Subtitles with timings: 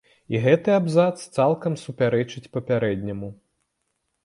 [0.35, 3.33] І гэты абзац цалкам супярэчыць папярэдняму.